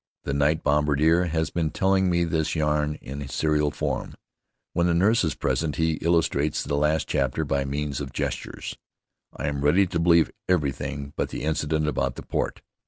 [0.23, 4.15] The night bombarder has been telling me this yarn in serial form.
[4.73, 8.75] When the nurse is present, he illustrates the last chapter by means of gestures.
[9.31, 12.63] I am ready to believe everything but the incident about the port.